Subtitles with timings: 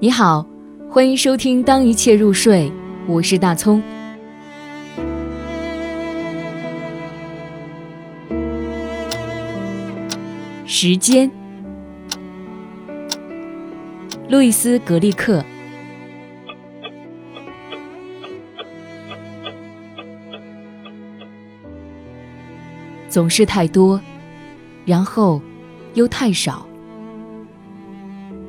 [0.00, 0.46] 你好，
[0.88, 2.70] 欢迎收听《当一切入睡》，
[3.08, 3.82] 我是大葱。
[10.64, 11.28] 时间，
[14.28, 15.44] 路易斯·格利克。
[23.08, 24.00] 总是太多，
[24.84, 25.42] 然后
[25.94, 26.64] 又太少。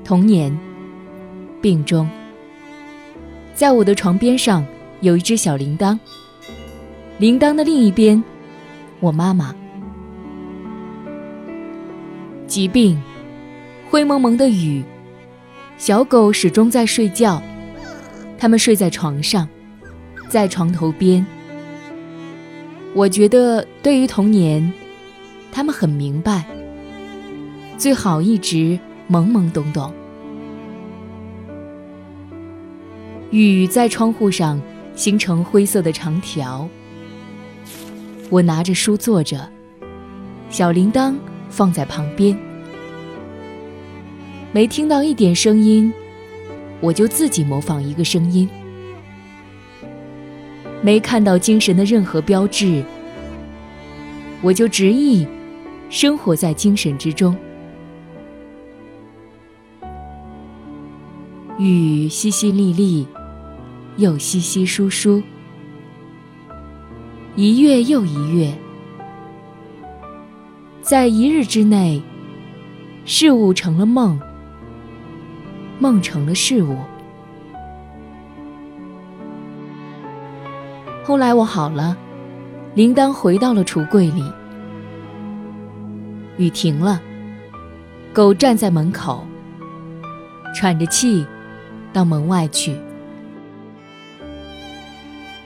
[0.03, 0.55] 童年，
[1.61, 2.09] 病中，
[3.53, 4.65] 在我的床边上
[5.01, 5.97] 有一只小铃铛。
[7.17, 8.23] 铃铛的另一边，
[9.01, 9.53] 我妈妈。
[12.47, 13.01] 疾病，
[13.89, 14.83] 灰蒙蒙的雨，
[15.77, 17.41] 小狗始终在睡觉。
[18.37, 19.47] 它们睡在床上，
[20.29, 21.25] 在床头边。
[22.95, 24.71] 我觉得，对于童年，
[25.51, 26.45] 他们很明白，
[27.77, 28.79] 最好一直
[29.11, 29.93] 懵懵懂懂。
[33.31, 34.59] 雨在窗户上
[34.95, 36.67] 形成灰色的长条。
[38.29, 39.47] 我拿着书坐着，
[40.49, 41.15] 小铃铛
[41.49, 42.37] 放在旁边。
[44.51, 45.93] 没听到一点声音，
[46.79, 48.49] 我就自己模仿一个声音。
[50.81, 52.83] 没看到精神的任何标志，
[54.41, 55.27] 我就执意
[55.89, 57.35] 生活在精神之中。
[61.59, 63.05] 雨淅淅沥沥，
[63.99, 65.21] 又稀稀疏疏，
[67.35, 68.57] 一月又一月，
[70.81, 72.01] 在一日之内，
[73.03, 74.17] 事物成了梦，
[75.79, 76.77] 梦成了事物。
[81.03, 81.97] 后来我好了，
[82.75, 84.23] 铃铛回到了橱柜里。
[86.37, 87.01] 雨停了，
[88.13, 89.25] 狗站在门口，
[90.55, 91.25] 喘着气，
[91.91, 92.79] 到门外去。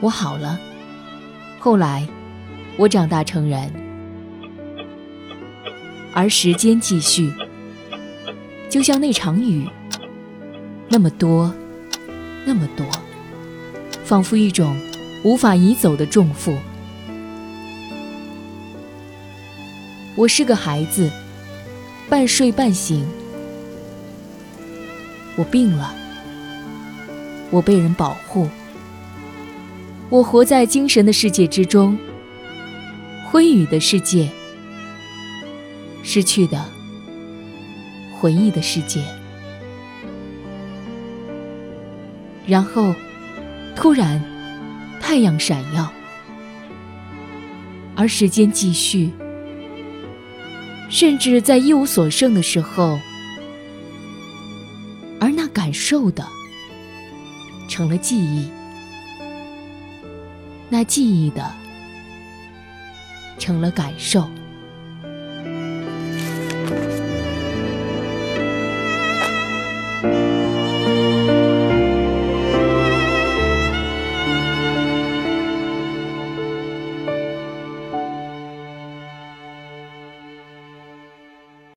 [0.04, 0.60] 我好了，
[1.60, 2.06] 后来
[2.76, 3.72] 我长大成人，
[6.14, 7.32] 而时间继续，
[8.70, 9.66] 就像那场雨，
[10.90, 11.56] 那么多，
[12.46, 12.86] 那么多，
[14.04, 14.76] 仿佛一种。
[15.24, 16.54] 无法移走的重负。
[20.18, 21.10] 我是个孩子，
[22.10, 23.08] 半睡半醒。
[25.38, 25.96] 我病了，
[27.52, 28.50] 我被人保护。
[30.14, 31.98] 我活在精神的世界之中，
[33.26, 34.30] 灰雨的世界，
[36.04, 36.64] 失去的
[38.20, 39.04] 回忆的世界。
[42.46, 42.94] 然后，
[43.76, 44.24] 突然。
[45.02, 45.92] 太阳闪耀，
[47.94, 49.12] 而时间继续，
[50.90, 53.00] 甚至在一无所剩的时候，
[55.20, 56.26] 而那感受的
[57.68, 58.48] 成了记忆，
[60.74, 61.54] 那记忆的
[63.38, 64.28] 成了感受。